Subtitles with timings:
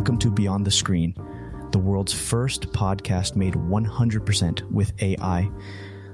[0.00, 1.14] Welcome to Beyond the Screen,
[1.72, 5.50] the world's first podcast made 100% with AI.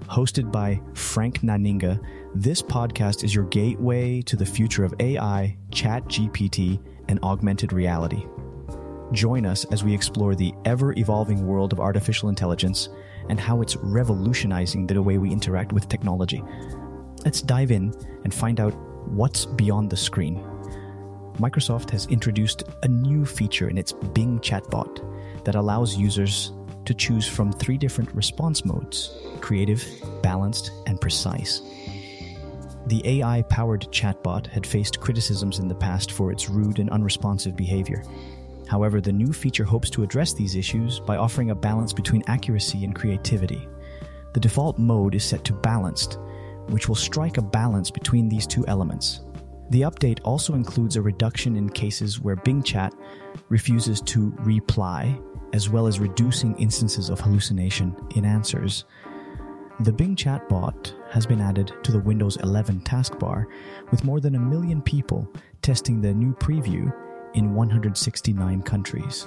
[0.06, 2.04] Hosted by Frank Nanninga,
[2.34, 8.26] this podcast is your gateway to the future of AI, ChatGPT, and augmented reality.
[9.12, 12.88] Join us as we explore the ever evolving world of artificial intelligence
[13.28, 16.42] and how it's revolutionizing the way we interact with technology.
[17.24, 18.74] Let's dive in and find out
[19.06, 20.44] what's beyond the screen.
[21.38, 26.52] Microsoft has introduced a new feature in its Bing chatbot that allows users
[26.86, 29.84] to choose from three different response modes creative,
[30.22, 31.60] balanced, and precise.
[32.86, 37.56] The AI powered chatbot had faced criticisms in the past for its rude and unresponsive
[37.56, 38.02] behavior.
[38.68, 42.84] However, the new feature hopes to address these issues by offering a balance between accuracy
[42.84, 43.68] and creativity.
[44.32, 46.18] The default mode is set to balanced,
[46.68, 49.20] which will strike a balance between these two elements.
[49.70, 52.94] The update also includes a reduction in cases where Bing Chat
[53.48, 55.18] refuses to reply,
[55.52, 58.84] as well as reducing instances of hallucination in answers.
[59.80, 63.46] The Bing Chat bot has been added to the Windows 11 taskbar,
[63.90, 65.28] with more than a million people
[65.62, 66.94] testing the new preview
[67.34, 69.26] in 169 countries.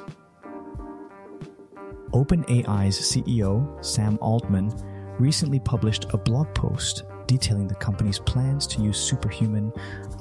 [2.14, 4.74] OpenAI's CEO, Sam Altman,
[5.20, 9.72] recently published a blog post detailing the company's plans to use superhuman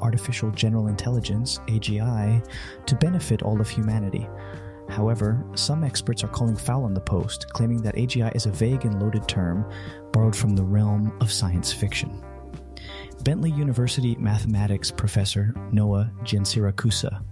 [0.00, 2.46] artificial general intelligence, AGI,
[2.86, 4.28] to benefit all of humanity.
[4.88, 8.84] However, some experts are calling foul on the post, claiming that AGI is a vague
[8.84, 9.70] and loaded term
[10.12, 12.24] borrowed from the realm of science fiction.
[13.22, 17.22] Bentley University mathematics professor Noah Giansiracusa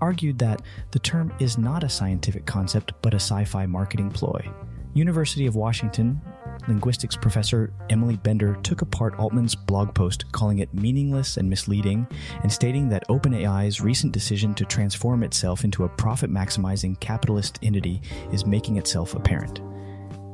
[0.00, 4.48] argued that the term is not a scientific concept but a sci fi marketing ploy.
[4.94, 6.20] University of Washington
[6.68, 12.06] linguistics professor Emily Bender took apart Altman's blog post, calling it meaningless and misleading,
[12.42, 18.00] and stating that OpenAI's recent decision to transform itself into a profit maximizing capitalist entity
[18.32, 19.60] is making itself apparent.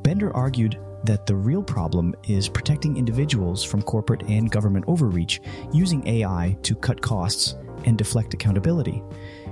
[0.03, 5.41] Bender argued that the real problem is protecting individuals from corporate and government overreach
[5.71, 9.01] using AI to cut costs and deflect accountability.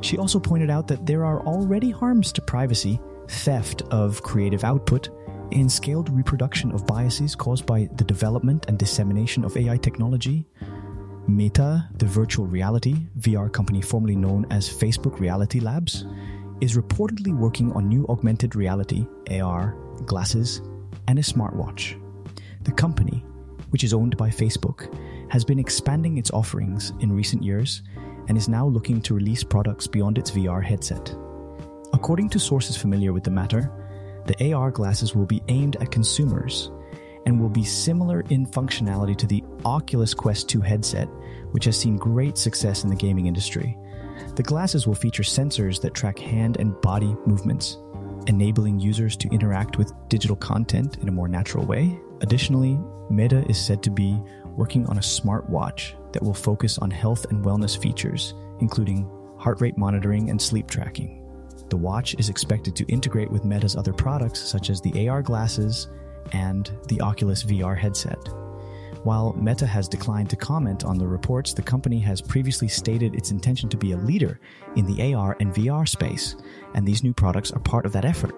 [0.01, 5.09] She also pointed out that there are already harms to privacy, theft of creative output,
[5.51, 10.45] and scaled reproduction of biases caused by the development and dissemination of AI technology.
[11.27, 16.05] Meta, the virtual reality VR company formerly known as Facebook Reality Labs,
[16.61, 19.75] is reportedly working on new augmented reality AR
[20.05, 20.61] glasses
[21.07, 22.01] and a smartwatch.
[22.63, 23.23] The company,
[23.69, 24.93] which is owned by Facebook,
[25.29, 27.83] has been expanding its offerings in recent years
[28.27, 31.15] and is now looking to release products beyond its VR headset.
[31.93, 33.71] According to sources familiar with the matter,
[34.27, 36.71] the AR glasses will be aimed at consumers
[37.25, 41.07] and will be similar in functionality to the Oculus Quest 2 headset,
[41.51, 43.77] which has seen great success in the gaming industry.
[44.35, 47.77] The glasses will feature sensors that track hand and body movements,
[48.27, 51.99] enabling users to interact with digital content in a more natural way.
[52.21, 54.17] Additionally, Meta is said to be
[54.55, 59.77] working on a smartwatch that will focus on health and wellness features, including heart rate
[59.77, 61.26] monitoring and sleep tracking.
[61.69, 65.89] The watch is expected to integrate with Meta's other products, such as the AR glasses
[66.31, 68.19] and the Oculus VR headset.
[69.03, 73.31] While Meta has declined to comment on the reports, the company has previously stated its
[73.31, 74.39] intention to be a leader
[74.75, 76.35] in the AR and VR space,
[76.73, 78.35] and these new products are part of that effort.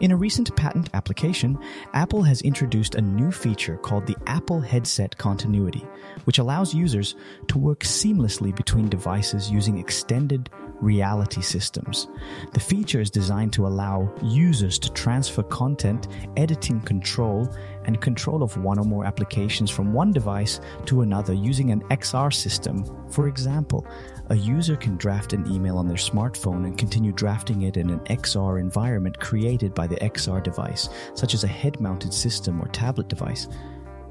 [0.00, 1.58] In a recent patent application,
[1.92, 5.84] Apple has introduced a new feature called the Apple Headset Continuity,
[6.24, 7.16] which allows users
[7.48, 12.08] to work seamlessly between devices using extended reality systems.
[12.52, 17.48] The feature is designed to allow users to transfer content, editing control,
[17.84, 22.32] and control of one or more applications from one device to another using an XR
[22.32, 22.84] system.
[23.10, 23.86] For example,
[24.30, 28.00] a user can draft an email on their smartphone and continue drafting it in an
[28.00, 33.08] XR environment created by the XR device, such as a head mounted system or tablet
[33.08, 33.48] device.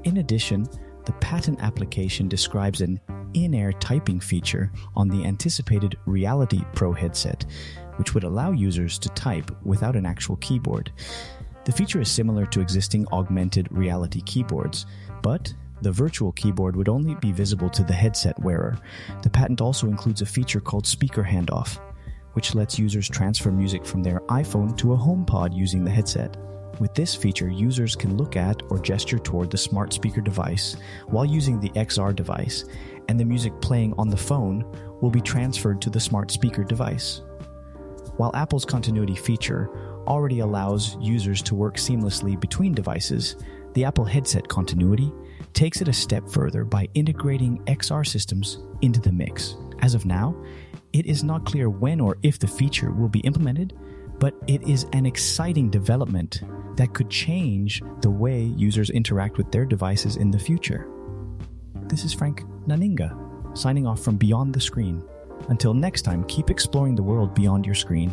[0.04, 0.66] In addition,
[1.04, 3.00] the patent application describes an
[3.34, 7.44] in air typing feature on the anticipated Reality Pro headset,
[7.96, 10.92] which would allow users to type without an actual keyboard.
[11.64, 14.86] The feature is similar to existing augmented reality keyboards,
[15.22, 15.52] but
[15.82, 18.78] the virtual keyboard would only be visible to the headset wearer.
[19.22, 21.78] The patent also includes a feature called Speaker Handoff,
[22.32, 26.36] which lets users transfer music from their iPhone to a HomePod using the headset.
[26.80, 30.76] With this feature, users can look at or gesture toward the smart speaker device
[31.06, 32.64] while using the XR device,
[33.08, 34.64] and the music playing on the phone
[35.00, 37.22] will be transferred to the smart speaker device.
[38.16, 39.70] While Apple's continuity feature
[40.06, 43.36] already allows users to work seamlessly between devices,
[43.74, 45.12] the Apple headset continuity
[45.52, 49.56] takes it a step further by integrating XR systems into the mix.
[49.80, 50.34] As of now,
[50.92, 53.78] it is not clear when or if the feature will be implemented,
[54.18, 56.42] but it is an exciting development
[56.76, 60.88] that could change the way users interact with their devices in the future.
[61.86, 65.02] This is Frank Nanninga, signing off from Beyond the Screen.
[65.48, 68.10] Until next time, keep exploring the world beyond your screen.